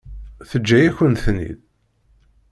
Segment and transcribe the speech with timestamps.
[0.49, 1.57] Teǧǧa-yakent-ten-id?